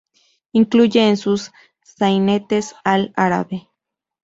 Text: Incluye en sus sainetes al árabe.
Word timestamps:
Incluye 0.51 1.09
en 1.09 1.15
sus 1.15 1.51
sainetes 1.83 2.73
al 2.83 3.13
árabe. 3.15 3.69